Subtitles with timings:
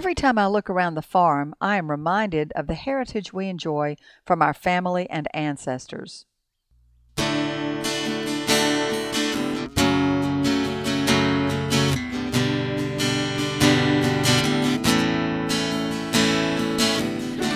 [0.00, 3.96] Every time I look around the farm, I am reminded of the heritage we enjoy
[4.24, 6.24] from our family and ancestors.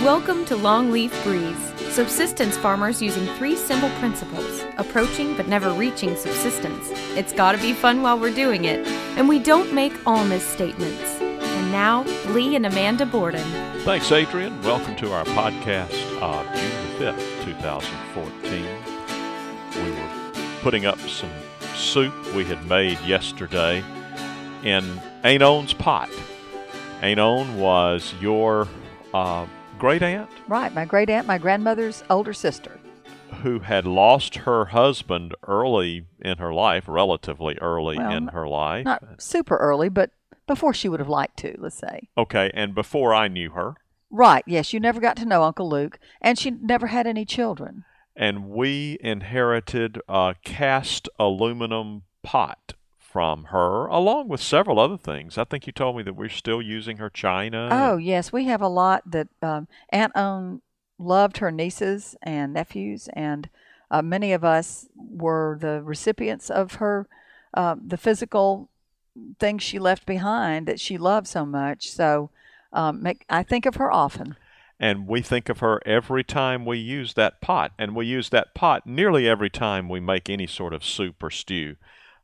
[0.02, 6.90] Welcome to Longleaf Breeze, subsistence farmers using three simple principles approaching but never reaching subsistence.
[7.16, 8.86] It's gotta be fun while we're doing it,
[9.16, 11.23] and we don't make all misstatements.
[11.74, 13.42] And now, Lee and Amanda Borden.
[13.80, 14.62] Thanks, Adrian.
[14.62, 15.90] Welcome to our podcast
[16.22, 18.64] of June the 5th, 2014.
[19.84, 20.08] We were
[20.62, 21.32] putting up some
[21.74, 23.82] soup we had made yesterday
[24.62, 24.84] in
[25.24, 26.08] Aunt Own's pot.
[27.02, 28.68] Aunt Own was your
[29.12, 29.44] uh,
[29.76, 32.78] great aunt Right, my great aunt, my grandmother's older sister.
[33.42, 38.84] who had lost her husband early in her life, relatively early Well, in her life.
[38.84, 40.12] Not super early, but
[40.46, 42.08] before she would have liked to, let's say.
[42.16, 43.74] Okay, and before I knew her.
[44.10, 47.84] Right, yes, you never got to know Uncle Luke, and she never had any children.
[48.16, 55.36] and we inherited a cast aluminum pot from her, along with several other things.
[55.36, 57.68] I think you told me that we're still using her china.
[57.72, 60.62] Oh, yes, we have a lot that um, Aunt Own
[60.98, 63.48] loved her nieces and nephews, and
[63.90, 67.08] uh, many of us were the recipients of her,
[67.54, 68.68] uh, the physical
[69.38, 71.90] things she left behind that she loved so much.
[71.90, 72.30] So
[72.72, 74.36] um, make, I think of her often.
[74.80, 77.72] And we think of her every time we use that pot.
[77.78, 81.30] And we use that pot nearly every time we make any sort of soup or
[81.30, 81.76] stew,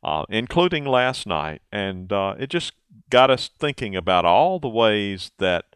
[0.02, 1.62] uh, including last night.
[1.70, 2.72] And uh, it just
[3.08, 5.66] got us thinking about all the ways that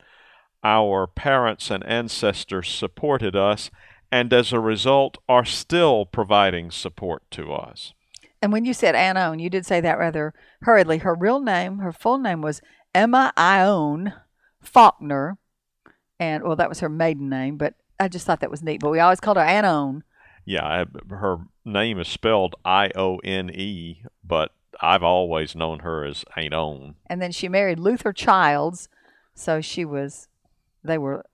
[0.65, 3.71] our parents and ancestors supported us,
[4.11, 7.93] and as a result, are still providing support to us.
[8.45, 10.99] And when you said Aunt Own, you did say that rather hurriedly.
[10.99, 12.61] Her real name, her full name was
[12.95, 14.13] Emma Ione
[14.61, 15.39] Faulkner.
[16.21, 18.83] And, well, that was her maiden name, but I just thought that was neat.
[18.83, 20.05] But we always called her Aunt Own.
[20.45, 26.23] Yeah, her name is spelled I O N E, but I've always known her as
[26.37, 26.97] Own.
[27.07, 28.91] And then she married Luther Childs.
[29.35, 30.29] So she was,
[30.85, 31.25] they were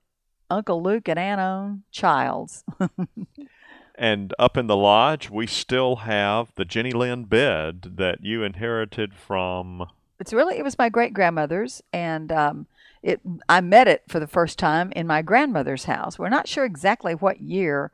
[0.49, 2.63] Uncle Luke and Aunt Own Childs.
[4.01, 9.13] And up in the lodge, we still have the Jenny Lind bed that you inherited
[9.13, 9.91] from.
[10.19, 11.83] it's really, it was my great grandmother's.
[11.93, 12.65] And um,
[13.03, 16.17] it, I met it for the first time in my grandmother's house.
[16.17, 17.91] We're not sure exactly what year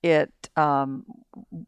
[0.00, 1.04] it um,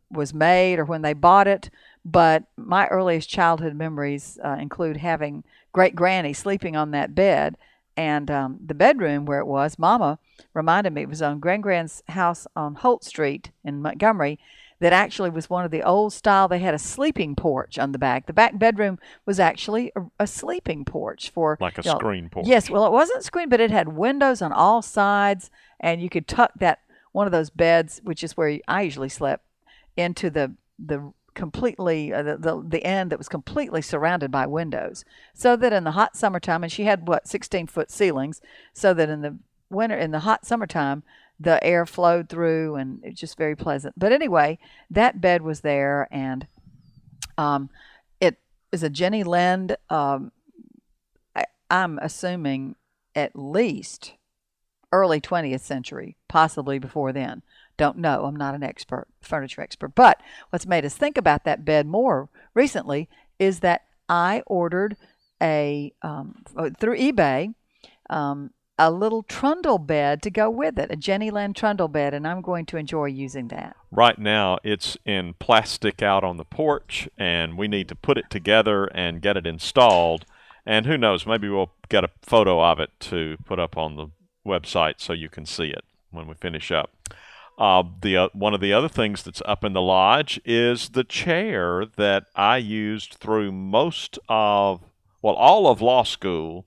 [0.08, 1.68] was made or when they bought it,
[2.04, 7.56] but my earliest childhood memories uh, include having great granny sleeping on that bed.
[7.96, 10.18] And um, the bedroom where it was, Mama
[10.54, 14.38] reminded me it was on Grand Grand's house on Holt Street in Montgomery.
[14.78, 16.48] That actually was one of the old style.
[16.48, 18.26] They had a sleeping porch on the back.
[18.26, 22.30] The back bedroom was actually a, a sleeping porch for Like a you know, screen
[22.30, 22.46] porch.
[22.46, 26.26] Yes, well, it wasn't screen, but it had windows on all sides, and you could
[26.26, 26.78] tuck that
[27.12, 29.44] one of those beds, which is where I usually slept,
[29.98, 35.04] into the the completely uh, the, the the end that was completely surrounded by windows,
[35.34, 38.41] so that in the hot summertime, and she had what sixteen foot ceilings,
[38.72, 39.38] so that in the
[39.70, 41.02] winter in the hot summertime
[41.40, 43.94] the air flowed through and it's just very pleasant.
[43.98, 44.58] But anyway,
[44.90, 46.46] that bed was there, and
[47.38, 47.70] um,
[48.20, 48.36] it
[48.70, 49.76] is a Jenny Lind.
[49.88, 50.32] Um,
[51.34, 52.76] I, I'm assuming
[53.14, 54.12] at least
[54.92, 57.42] early 20th century, possibly before then.
[57.80, 58.26] Don't know.
[58.26, 59.94] I'm not an expert, furniture expert.
[59.94, 60.20] But
[60.50, 63.08] what's made us think about that bed more recently
[63.38, 64.98] is that I ordered
[65.42, 66.44] a um,
[66.78, 67.54] through eBay
[68.10, 72.28] um, a little trundle bed to go with it, a Jenny Lind trundle bed, and
[72.28, 73.74] I'm going to enjoy using that.
[73.90, 78.28] Right now, it's in plastic out on the porch, and we need to put it
[78.28, 80.26] together and get it installed.
[80.66, 84.08] And who knows, maybe we'll get a photo of it to put up on the
[84.46, 86.90] website so you can see it when we finish up.
[87.60, 91.04] Uh, the uh, one of the other things that's up in the lodge is the
[91.04, 94.81] chair that I used through most of
[95.21, 96.65] well all of law school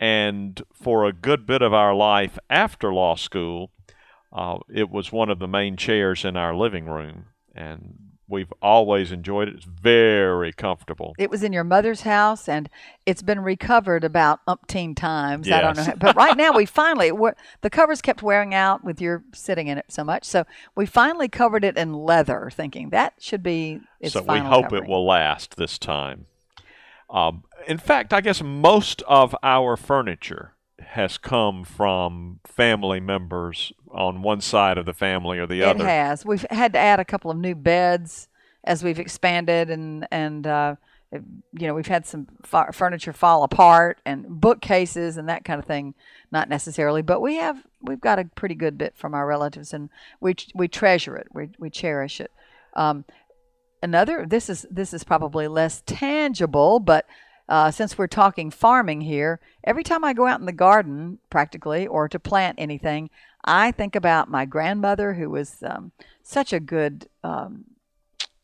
[0.00, 3.72] and for a good bit of our life after law school.
[4.32, 9.12] Uh, it was one of the main chairs in our living room, and we've always
[9.12, 9.54] enjoyed it.
[9.54, 11.14] It's very comfortable.
[11.18, 12.68] It was in your mother's house, and
[13.04, 15.50] it's been recovered about umpteen times.
[15.50, 17.10] I don't know, how, but right now we finally
[17.60, 20.44] the covers kept wearing out with your sitting in it so much, so
[20.74, 24.84] we finally covered it in leather, thinking that should be its so we hope covering.
[24.84, 26.26] it will last this time.
[27.08, 34.22] Um, in fact, I guess most of our furniture has come from family members on
[34.22, 35.86] one side of the family or the It other.
[35.86, 36.24] has.
[36.24, 38.28] We've had to add a couple of new beds
[38.64, 40.76] as we've expanded and and uh,
[41.12, 42.26] you know, we've had some
[42.72, 45.94] furniture fall apart and bookcases and that kind of thing.
[46.32, 49.88] Not necessarily, but we have we've got a pretty good bit from our relatives, and
[50.20, 51.28] we we treasure it.
[51.32, 52.32] We we cherish it.
[52.74, 53.04] Um,
[53.82, 57.06] another this is this is probably less tangible, but
[57.48, 61.86] uh, since we're talking farming here, every time I go out in the garden, practically,
[61.86, 63.10] or to plant anything,
[63.44, 67.64] I think about my grandmother, who was um, such a good um,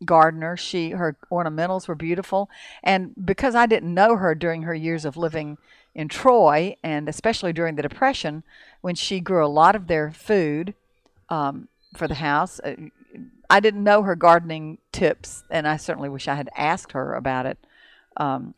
[0.05, 0.57] gardener.
[0.57, 2.49] She her ornamentals were beautiful,
[2.83, 5.59] and because I didn't know her during her years of living
[5.95, 8.45] in Troy, and especially during the Depression,
[8.81, 10.75] when she grew a lot of their food
[11.29, 12.61] um, for the house.
[12.61, 12.77] Uh,
[13.51, 17.45] I didn't know her gardening tips, and I certainly wish I had asked her about
[17.45, 17.59] it
[18.17, 18.55] um,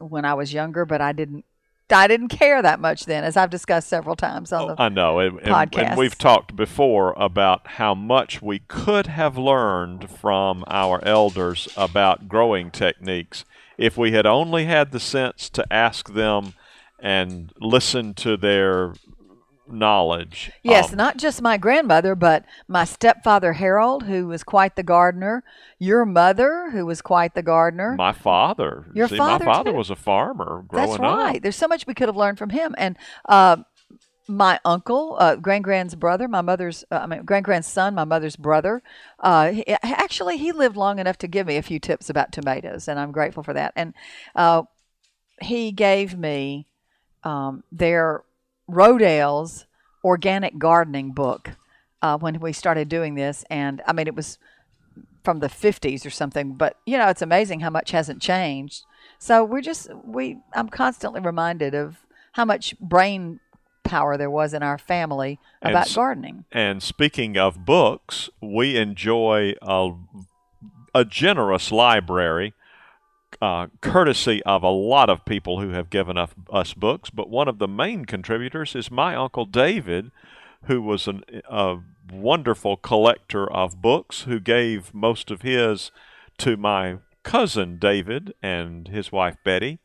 [0.00, 1.44] when I was younger, but I didn't.
[1.92, 4.88] I didn't care that much then, as I've discussed several times on Oh, the I
[4.88, 10.62] know, and, and, and we've talked before about how much we could have learned from
[10.68, 13.44] our elders about growing techniques
[13.76, 16.54] if we had only had the sense to ask them
[17.00, 18.94] and listen to their
[19.72, 20.50] knowledge.
[20.62, 25.42] Yes, Um, not just my grandmother, but my stepfather Harold, who was quite the gardener.
[25.78, 27.94] Your mother, who was quite the gardener.
[27.96, 28.86] my father.
[28.94, 29.76] Your See, father, my father too.
[29.76, 31.36] was a farmer growing That's right.
[31.36, 31.42] up.
[31.42, 32.74] There's so much we could have learned from him.
[32.78, 32.96] And
[33.28, 33.58] uh,
[34.28, 38.04] my uncle, uh, grand grand's brother, my mother's, uh, I mean, grand grand's son, my
[38.04, 38.82] mother's brother.
[39.18, 42.86] Uh, he, actually, he lived long enough to give me a few tips about tomatoes,
[42.88, 43.72] and I'm grateful for that.
[43.74, 43.94] And
[44.36, 44.62] uh,
[45.40, 46.66] he gave me
[47.24, 48.22] um, their
[48.70, 49.66] Rodale's
[50.04, 51.50] organic gardening book
[52.02, 54.38] uh, when we started doing this, and I mean, it was
[55.22, 58.84] from the 50s or something but you know it's amazing how much hasn't changed.
[59.18, 61.98] So we're just we i'm constantly reminded of
[62.32, 63.38] how much brain
[63.84, 66.44] power there was in our family about s- gardening.
[66.52, 69.90] And speaking of books, we enjoy a,
[70.94, 72.54] a generous library,
[73.40, 77.10] uh, courtesy of a lot of people who have given us, books.
[77.10, 80.10] But one of the main contributors is my Uncle David,
[80.64, 81.78] who was an, a
[82.12, 85.90] wonderful collector of books, who gave most of his
[86.38, 89.78] to my cousin David and his wife Betty.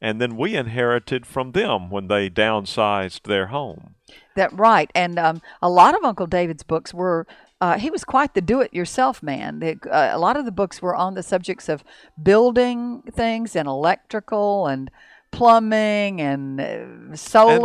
[0.00, 3.94] And then we inherited from them when they downsized their home.
[4.34, 7.26] that right and um, a lot of uncle david's books were
[7.64, 10.94] uh, he was quite the do-it-yourself man the, uh, a lot of the books were
[11.04, 11.78] on the subjects of
[12.30, 14.90] building things and electrical and
[15.38, 17.16] plumbing and uh, And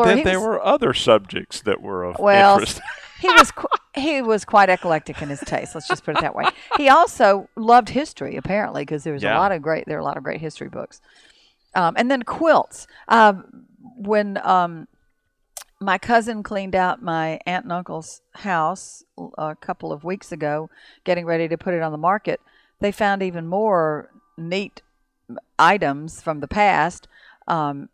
[0.10, 2.82] then He there was- were other subjects that were of Well, interest.
[3.22, 5.76] he was qu- he was quite eclectic in his taste.
[5.76, 6.46] Let's just put it that way.
[6.78, 9.38] He also loved history, apparently, because there was Yeah.
[9.38, 11.02] a lot of great there are a lot of great history books.
[11.76, 12.88] Um, and then quilts.
[13.08, 13.66] Um,
[14.12, 14.88] when um,
[15.82, 19.04] my cousin cleaned out my aunt and uncle's house
[19.38, 20.70] a couple of weeks ago,
[21.04, 22.42] getting ready to put it on the market,
[22.80, 24.82] they found even more neat
[25.58, 27.08] items from the past.
[27.48, 27.90] Um,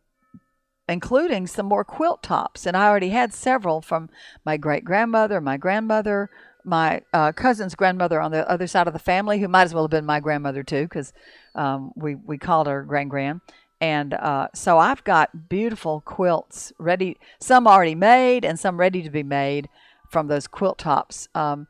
[0.88, 2.66] including some more quilt tops.
[2.66, 4.10] And I already had several from
[4.46, 6.30] my great grandmother, my grandmother,
[6.64, 9.84] my uh, cousin's grandmother on the other side of the family, who might as well
[9.84, 11.14] have been my grandmother too, because
[11.54, 13.42] um, we we called her grand grand.
[13.82, 19.10] And uh, so I've got beautiful quilts ready, some already made and some ready to
[19.10, 19.70] be made
[20.10, 21.28] from those quilt tops.
[21.36, 21.68] Um,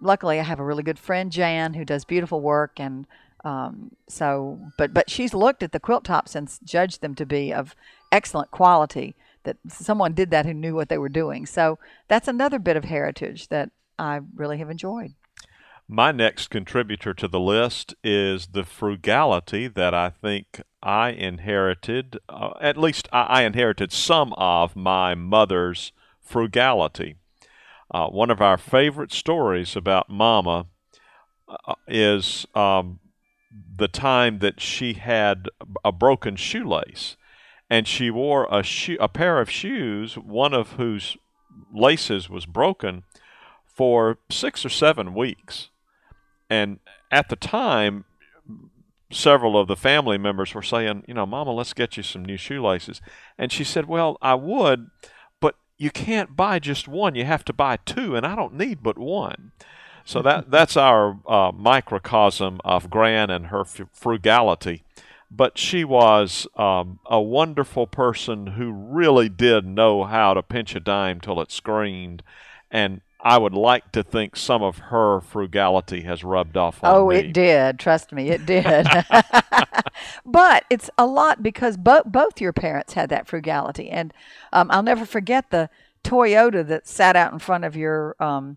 [0.00, 3.06] luckily, I have a really good friend, Jan, who does beautiful work, and
[3.44, 7.52] um, so, but but she's looked at the quilt tops and judged them to be
[7.52, 7.76] of
[8.10, 9.14] excellent quality.
[9.44, 11.46] That someone did that who knew what they were doing.
[11.46, 15.14] So that's another bit of heritage that I really have enjoyed.
[15.90, 22.18] My next contributor to the list is the frugality that I think I inherited.
[22.28, 27.16] Uh, at least I, I inherited some of my mother's frugality.
[27.90, 30.66] Uh, one of our favorite stories about Mama
[31.48, 33.00] uh, is um,
[33.74, 35.48] the time that she had
[35.82, 37.16] a broken shoelace,
[37.70, 38.62] and she wore a
[39.00, 41.16] a pair of shoes, one of whose
[41.72, 43.04] laces was broken,
[43.64, 45.70] for six or seven weeks.
[46.50, 46.78] And
[47.10, 48.04] at the time,
[49.10, 52.36] several of the family members were saying, you know, Mama, let's get you some new
[52.36, 53.00] shoelaces.
[53.36, 54.90] And she said, Well, I would,
[55.40, 57.14] but you can't buy just one.
[57.14, 59.52] You have to buy two, and I don't need but one.
[60.04, 64.84] So that that's our uh, microcosm of Gran and her frugality.
[65.30, 70.80] But she was um, a wonderful person who really did know how to pinch a
[70.80, 72.22] dime till it screamed,
[72.70, 77.08] and I would like to think some of her frugality has rubbed off on Oh,
[77.08, 77.16] me.
[77.16, 77.78] it did.
[77.78, 78.86] Trust me, it did.
[80.24, 83.90] but it's a lot because bo- both your parents had that frugality.
[83.90, 84.12] And
[84.52, 85.68] um, I'll never forget the
[86.04, 88.56] Toyota that sat out in front of your um,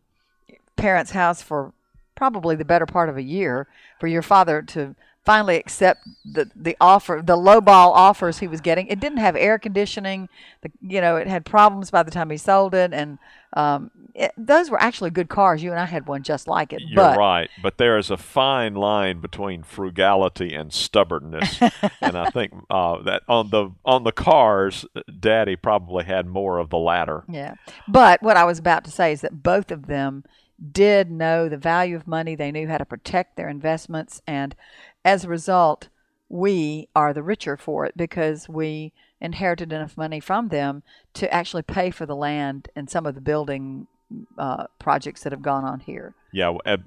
[0.76, 1.74] parents' house for
[2.16, 3.68] probably the better part of a year
[4.00, 8.62] for your father to finally accept the the offer, the low ball offers he was
[8.62, 8.88] getting.
[8.88, 10.30] It didn't have air conditioning.
[10.62, 13.18] The, you know, it had problems by the time he sold it, and
[13.54, 15.62] um, it, those were actually good cars.
[15.62, 16.82] You and I had one just like it.
[16.82, 21.62] You're but, right, but there is a fine line between frugality and stubbornness,
[22.02, 24.86] and I think uh, that on the on the cars,
[25.20, 27.24] Daddy probably had more of the latter.
[27.28, 27.56] Yeah,
[27.88, 30.24] but what I was about to say is that both of them
[30.72, 32.36] did know the value of money.
[32.36, 34.56] They knew how to protect their investments, and
[35.04, 35.90] as a result,
[36.30, 41.62] we are the richer for it because we inherited enough money from them to actually
[41.62, 43.88] pay for the land and some of the building
[44.38, 46.14] uh, projects that have gone on here.
[46.34, 46.78] Yeah, uh,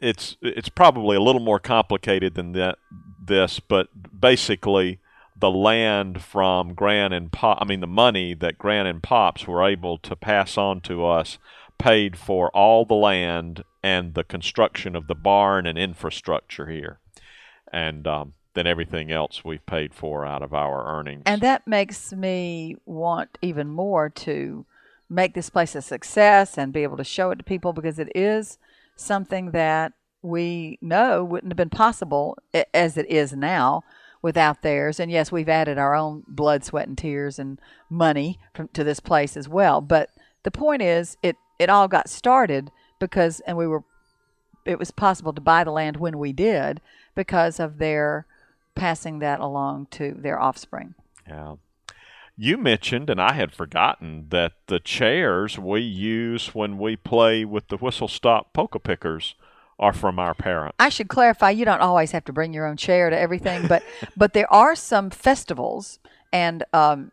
[0.00, 2.78] it's it's probably a little more complicated than that.
[3.26, 3.88] This, but
[4.20, 4.98] basically,
[5.34, 9.66] the land from Gran and Pop, I mean, the money that Gran and Pops were
[9.66, 11.38] able to pass on to us
[11.78, 16.98] paid for all the land and the construction of the barn and infrastructure here.
[17.72, 21.22] And um, then everything else we've paid for out of our earnings.
[21.26, 24.64] And that makes me want even more to
[25.10, 28.10] make this place a success and be able to show it to people because it
[28.14, 28.58] is
[28.96, 29.92] something that
[30.22, 32.38] we know wouldn't have been possible
[32.72, 33.82] as it is now
[34.22, 34.98] without theirs.
[34.98, 39.00] And yes, we've added our own blood, sweat, and tears and money from, to this
[39.00, 39.82] place as well.
[39.82, 40.08] But
[40.44, 43.84] the point is, it it all got started because, and we were,
[44.64, 46.80] it was possible to buy the land when we did
[47.14, 48.26] because of their
[48.74, 50.94] passing that along to their offspring.
[51.28, 51.56] Yeah.
[52.36, 57.68] You mentioned, and I had forgotten, that the chairs we use when we play with
[57.68, 59.36] the whistle stop polka pickers
[59.78, 60.74] are from our parents.
[60.78, 63.82] I should clarify you don't always have to bring your own chair to everything, but
[64.16, 65.98] but there are some festivals
[66.32, 67.12] and um,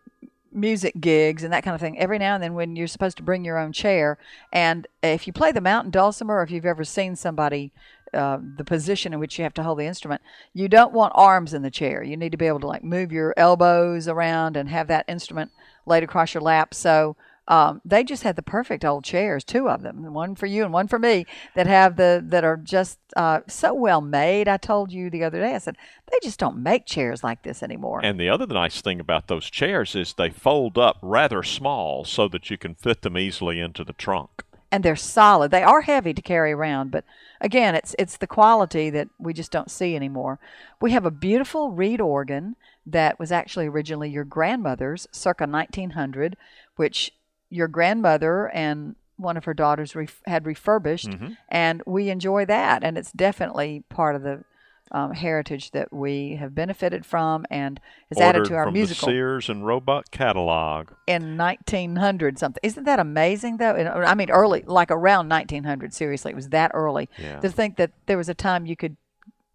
[0.52, 3.24] music gigs and that kind of thing every now and then when you're supposed to
[3.24, 4.18] bring your own chair
[4.52, 7.72] and if you play the mountain dulcimer or if you've ever seen somebody
[8.14, 10.22] uh, the position in which you have to hold the instrument
[10.54, 13.12] you don't want arms in the chair you need to be able to like move
[13.12, 15.52] your elbows around and have that instrument
[15.86, 17.16] laid across your lap so
[17.48, 20.72] um, they just had the perfect old chairs, two of them, one for you and
[20.72, 21.26] one for me,
[21.56, 24.48] that have the that are just uh, so well made.
[24.48, 25.76] I told you the other day, I said
[26.10, 28.00] they just don't make chairs like this anymore.
[28.04, 32.28] And the other nice thing about those chairs is they fold up rather small so
[32.30, 34.44] that you can fit them easily into the trunk.
[34.72, 35.52] And they're solid.
[35.52, 37.04] They are heavy to carry around, but
[37.42, 40.40] again, it's it's the quality that we just don't see anymore.
[40.80, 42.56] We have a beautiful reed organ
[42.86, 46.38] that was actually originally your grandmother's, circa 1900,
[46.78, 47.12] which
[47.50, 51.34] your grandmother and one of her daughters ref- had refurbished, mm-hmm.
[51.50, 52.84] and we enjoy that.
[52.84, 54.44] And it's definitely part of the
[54.92, 57.80] um, heritage that we have benefited from and
[58.10, 59.08] is Ordered added to our from musical.
[59.08, 62.60] The Sears and Roebuck catalog in 1900 something.
[62.64, 63.74] Isn't that amazing though?
[63.74, 65.94] I mean, early, like around 1900.
[65.94, 67.10] Seriously, it was that early.
[67.18, 67.40] Yeah.
[67.40, 68.98] To think that there was a time you could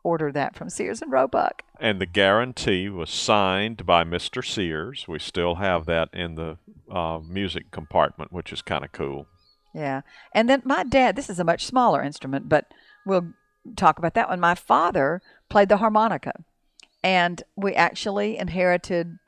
[0.02, 1.62] order that from Sears and Roebuck.
[1.80, 4.44] And the guarantee was signed by Mr.
[4.44, 5.06] Sears.
[5.08, 6.58] We still have that in the
[6.90, 9.26] uh, music compartment, which is kind of cool.
[9.74, 10.02] Yeah.
[10.32, 12.72] And then my dad, this is a much smaller instrument, but
[13.04, 13.34] we'll
[13.74, 14.40] talk about that one.
[14.40, 16.44] My father played the harmonica,
[17.02, 19.18] and we actually inherited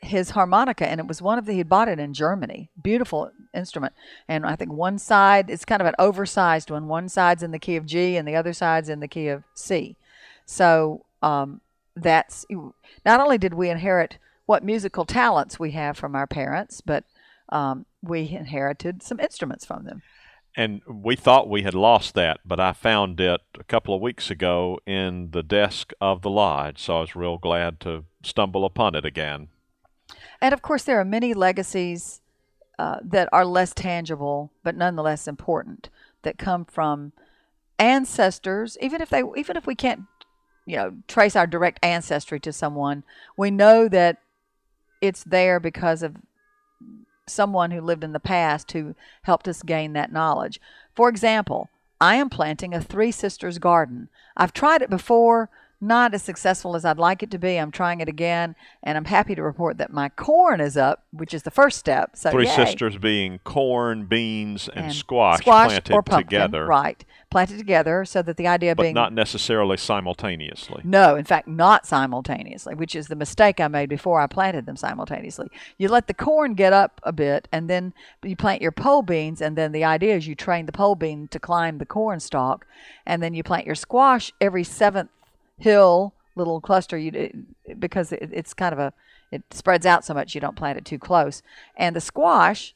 [0.00, 2.70] his harmonica, and it was one of the, he bought it in Germany.
[2.80, 3.92] Beautiful instrument.
[4.28, 6.86] And I think one side, it's kind of an oversized one.
[6.86, 9.42] One side's in the key of G, and the other side's in the key of
[9.54, 9.96] C.
[10.46, 11.60] So um,
[11.96, 12.46] that's
[13.04, 17.04] not only did we inherit what musical talents we have from our parents, but
[17.48, 20.02] um, we inherited some instruments from them.
[20.56, 24.30] And we thought we had lost that, but I found it a couple of weeks
[24.30, 28.94] ago in the desk of the lodge, so I was real glad to stumble upon
[28.96, 29.48] it again.
[30.40, 32.20] And of course, there are many legacies
[32.78, 35.90] uh, that are less tangible, but nonetheless important,
[36.22, 37.12] that come from
[37.78, 38.76] ancestors.
[38.80, 40.02] Even if they, even if we can't,
[40.66, 43.04] you know, trace our direct ancestry to someone,
[43.36, 44.18] we know that
[45.00, 46.16] it's there because of
[47.30, 50.60] someone who lived in the past who helped us gain that knowledge.
[50.94, 51.70] For example,
[52.00, 54.08] I am planting a Three Sisters garden.
[54.36, 57.56] I've tried it before, not as successful as I'd like it to be.
[57.56, 61.32] I'm trying it again, and I'm happy to report that my corn is up, which
[61.32, 62.16] is the first step.
[62.16, 62.56] So Three yay.
[62.56, 67.04] Sisters being corn, beans, and, And squash, squash planted or pumpkin, together, right?
[67.30, 70.80] Planted together, so that the idea but being not necessarily simultaneously.
[70.84, 74.76] No, in fact, not simultaneously, which is the mistake I made before I planted them
[74.76, 75.48] simultaneously.
[75.76, 77.94] You let the corn get up a bit, and then
[78.24, 81.28] you plant your pole beans, and then the idea is you train the pole bean
[81.28, 82.66] to climb the corn stalk,
[83.06, 85.10] and then you plant your squash every seventh
[85.58, 86.96] hill little cluster.
[86.96, 87.44] You
[87.78, 88.92] because it, it's kind of a
[89.30, 91.42] it spreads out so much you don't plant it too close,
[91.76, 92.74] and the squash,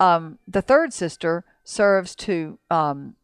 [0.00, 3.14] um, the third sister serves to um,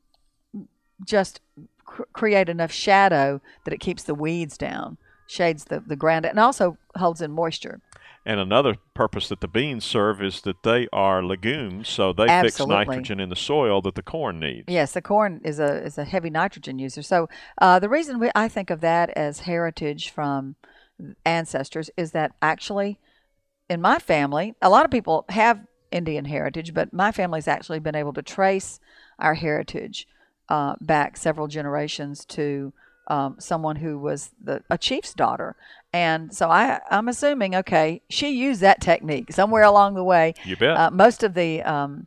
[1.04, 1.40] just
[1.84, 4.96] cr- create enough shadow that it keeps the weeds down,
[5.26, 7.80] shades the, the ground, and also holds in moisture.
[8.24, 12.60] And another purpose that the beans serve is that they are legumes, so they fix
[12.60, 14.66] nitrogen in the soil that the corn needs.
[14.68, 17.02] Yes, the corn is a is a heavy nitrogen user.
[17.02, 17.28] So
[17.60, 20.54] uh, the reason we, I think of that as heritage from
[21.24, 23.00] ancestors is that actually,
[23.68, 27.96] in my family, a lot of people have Indian heritage, but my family's actually been
[27.96, 28.78] able to trace
[29.18, 30.06] our heritage
[30.48, 32.72] uh, back several generations to
[33.08, 35.56] um, someone who was the, a chief's daughter.
[35.92, 40.34] And so I, I'm assuming, okay, she used that technique somewhere along the way.
[40.44, 40.76] You bet.
[40.76, 42.06] Uh, most of the um,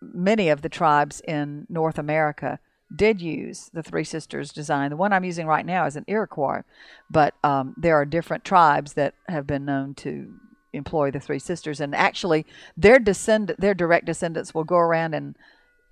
[0.00, 2.58] many of the tribes in North America
[2.94, 4.90] did use the Three Sisters design.
[4.90, 6.62] The one I'm using right now is an Iroquois,
[7.10, 10.34] but um, there are different tribes that have been known to
[10.72, 12.46] employ the Three Sisters, and actually,
[12.76, 15.36] their descend their direct descendants will go around and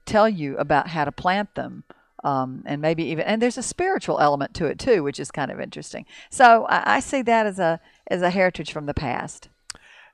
[0.04, 1.84] tell you about how to plant them.
[2.24, 5.50] Um, and maybe even and there's a spiritual element to it too, which is kind
[5.50, 6.06] of interesting.
[6.30, 9.48] So I, I see that as a as a heritage from the past.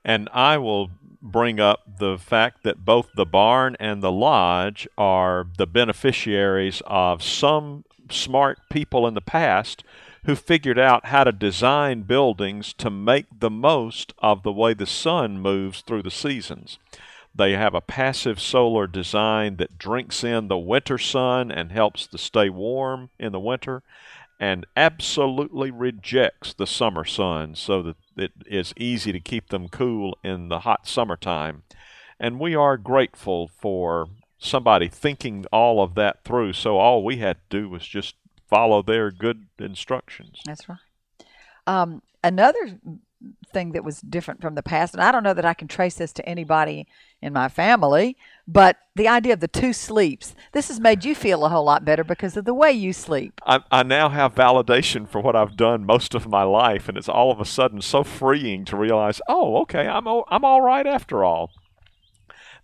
[0.04, 0.90] And I will
[1.22, 7.22] bring up the fact that both the barn and the lodge are the beneficiaries of
[7.22, 9.84] some smart people in the past
[10.24, 14.86] who figured out how to design buildings to make the most of the way the
[14.86, 16.78] sun moves through the seasons.
[17.34, 22.18] They have a passive solar design that drinks in the winter sun and helps to
[22.18, 23.82] stay warm in the winter
[24.40, 30.18] and absolutely rejects the summer sun so that it is easy to keep them cool
[30.24, 31.62] in the hot summertime.
[32.18, 34.08] And we are grateful for
[34.38, 36.54] somebody thinking all of that through.
[36.54, 38.16] So all we had to do was just
[38.48, 40.40] follow their good instructions.
[40.44, 40.78] That's right.
[41.66, 42.78] Um, another
[43.52, 45.96] thing that was different from the past, and I don't know that I can trace
[45.96, 46.86] this to anybody
[47.20, 50.34] in my family, but the idea of the two sleeps.
[50.52, 53.40] This has made you feel a whole lot better because of the way you sleep.
[53.46, 57.08] I, I now have validation for what I've done most of my life, and it's
[57.08, 60.86] all of a sudden so freeing to realize, oh, okay, I'm o- I'm all right
[60.86, 61.50] after all.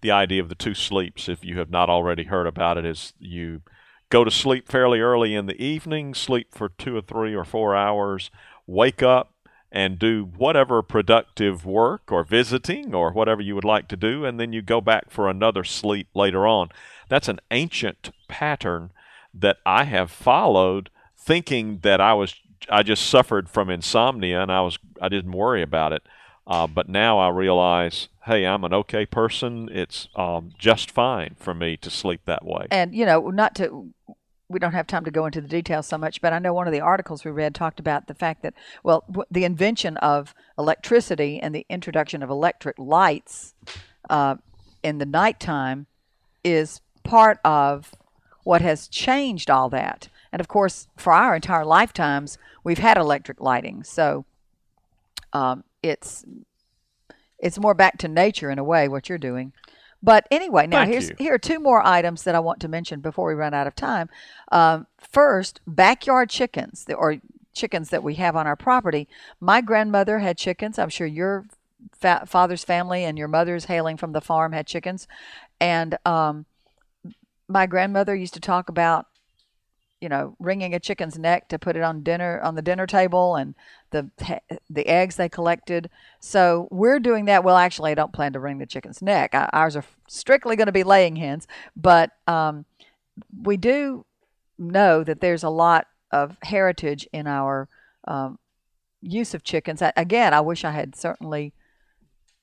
[0.01, 3.13] The idea of the two sleeps, if you have not already heard about it, is
[3.19, 3.63] you
[4.09, 7.75] go to sleep fairly early in the evening, sleep for two or three or four
[7.75, 8.31] hours,
[8.67, 9.33] wake up
[9.77, 14.41] and do whatever productive work or visiting or whatever you would like to do, and
[14.41, 16.71] then you go back for another sleep later on.
[17.11, 18.91] That's an ancient pattern
[19.35, 22.35] that I have followed, thinking that I was
[22.71, 26.03] I just suffered from insomnia and I was I didn't worry about it.
[26.47, 29.69] Uh, but now I realize, hey, I'm an okay person.
[29.71, 32.67] It's um, just fine for me to sleep that way.
[32.71, 33.93] And you know, not to
[34.49, 36.67] we don't have time to go into the details so much, but I know one
[36.67, 40.35] of the articles we read talked about the fact that, well, w- the invention of
[40.59, 43.55] electricity and the introduction of electric lights
[44.09, 44.37] uh,
[44.83, 45.87] in the nighttime
[46.45, 47.93] is part of
[48.45, 50.09] what has changed all that.
[50.33, 54.27] And of course, for our entire lifetimes, we've had electric lighting, so
[55.33, 56.25] um, it's
[57.39, 59.53] it's more back to nature in a way what you're doing.
[60.07, 61.17] But anyway, now Thank here's you.
[61.19, 63.75] here are two more items that I want to mention before we run out of
[63.75, 64.09] time.
[64.53, 67.17] Um, first, backyard chickens, the- or
[67.53, 69.09] chickens that we have on our property.
[69.41, 70.79] My grandmother had chickens.
[70.79, 71.47] I'm sure your
[71.93, 75.09] fa- father's family and your mother's hailing from the farm had chickens,
[75.61, 76.47] and um,
[77.49, 79.07] my grandmother used to talk about
[80.07, 83.35] you know, wringing a chicken's neck to put it on dinner on the dinner table,
[83.35, 83.57] and
[83.91, 84.09] the
[84.71, 85.91] the eggs they collected.
[86.21, 87.43] So we're doing that.
[87.43, 89.35] Well, actually, I don't plan to wring the chicken's neck.
[89.35, 92.67] I- Ours are strictly going to be laying hens, but um,
[93.43, 94.07] we do
[94.57, 97.69] know that there's a lot of heritage in our
[98.07, 98.39] um,
[99.03, 99.83] use of chickens.
[99.83, 101.53] I, again, I wish I had certainly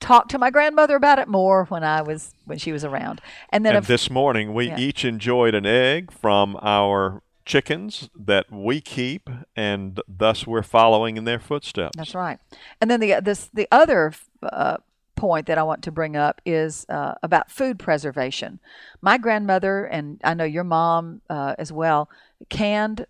[0.00, 3.22] talked to my grandmother about it more when I was when she was around.
[3.48, 4.78] And then and of- this morning, we yeah.
[4.78, 11.24] each enjoyed an egg from our chickens that we keep, and thus we're following in
[11.24, 11.96] their footsteps.
[11.96, 12.38] That's right.
[12.80, 14.78] And then the this the other uh,
[15.16, 18.60] point that I want to bring up is uh, about food preservation.
[19.00, 22.08] My grandmother and I know your mom uh, as well
[22.48, 23.06] canned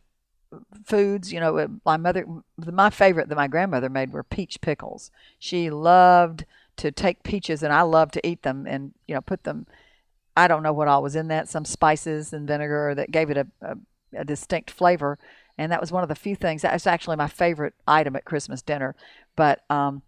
[0.85, 1.33] foods.
[1.33, 5.11] You know, uh, my mother, my favorite that my grandmother made were peach pickles.
[5.39, 6.45] She loved
[6.77, 9.67] to take peaches, and I loved to eat them, and you know, put them.
[10.37, 13.37] I don't know what all was in that, some spices and vinegar that gave it
[13.37, 13.77] a, a,
[14.17, 15.19] a distinct flavor.
[15.57, 16.63] And that was one of the few things.
[16.63, 18.97] That was actually my favorite item at Christmas dinner.
[19.37, 20.03] But um,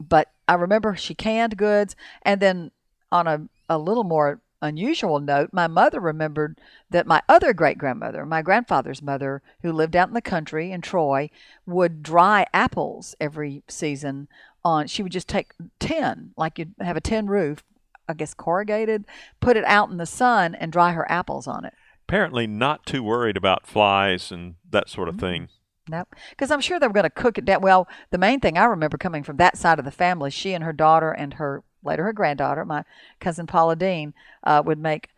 [0.00, 2.70] but I remember she canned goods, and then
[3.12, 6.58] on a a little more unusual note, my mother remembered
[6.90, 10.80] that my other great grandmother, my grandfather's mother, who lived out in the country in
[10.80, 11.30] Troy,
[11.66, 14.28] would dry apples every season.
[14.64, 17.62] On she would just take tin, like you'd have a tin roof,
[18.08, 19.04] I guess corrugated,
[19.40, 21.74] put it out in the sun and dry her apples on it.
[22.06, 25.48] Apparently not too worried about flies and that sort of thing.
[25.88, 26.14] Nope.
[26.30, 27.60] Because I'm sure they were going to cook it down.
[27.60, 30.64] Well, the main thing I remember coming from that side of the family, she and
[30.64, 32.84] her daughter and her later her granddaughter, my
[33.20, 35.10] cousin Paula Dean, uh, would make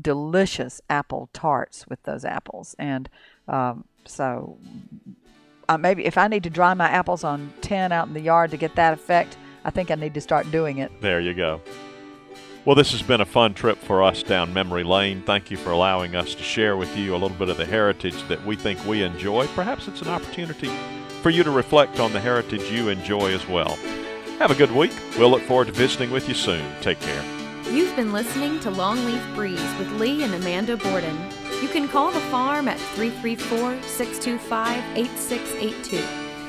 [0.00, 2.74] delicious apple tarts with those apples.
[2.78, 3.08] And
[3.46, 4.58] um, so
[5.68, 8.50] uh, maybe if I need to dry my apples on tin out in the yard
[8.52, 10.90] to get that effect, I think I need to start doing it.
[11.00, 11.60] There you go.
[12.64, 15.22] Well, this has been a fun trip for us down memory lane.
[15.22, 18.26] Thank you for allowing us to share with you a little bit of the heritage
[18.28, 19.46] that we think we enjoy.
[19.48, 20.70] Perhaps it's an opportunity
[21.20, 23.76] for you to reflect on the heritage you enjoy as well.
[24.38, 24.92] Have a good week.
[25.18, 26.64] We'll look forward to visiting with you soon.
[26.80, 27.22] Take care.
[27.70, 31.18] You've been listening to Longleaf Breeze with Lee and Amanda Borden.
[31.60, 36.02] You can call the farm at 334 625 8682.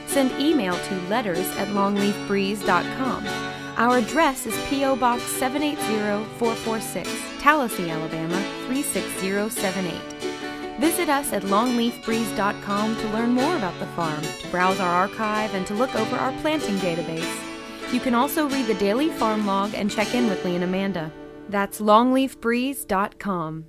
[0.07, 3.44] Send email to letters at longleafbreeze.com.
[3.77, 4.95] Our address is P.O.
[4.95, 7.09] Box 780446,
[7.39, 10.79] Tallassee, Alabama 36078.
[10.79, 15.67] Visit us at longleafbreeze.com to learn more about the farm, to browse our archive, and
[15.67, 17.29] to look over our planting database.
[17.91, 21.11] You can also read the daily farm log and check in with Lee and Amanda.
[21.49, 23.65] That's longleafbreeze.com.